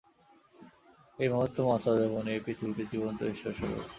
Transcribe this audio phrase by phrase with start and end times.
[1.19, 3.85] এই মহত্তম আচার্যগণ এই পৃথিবীতে জীবন্ত ঈশ্বরস্বরূপ।